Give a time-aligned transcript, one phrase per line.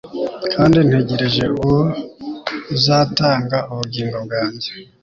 [0.53, 1.79] kandi ntegereje uwo
[2.75, 4.69] uzatanga ubugingo bwanjye